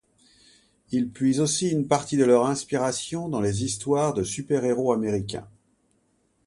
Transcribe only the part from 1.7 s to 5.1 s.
partie de leur inspiration dans les histoires de super-héros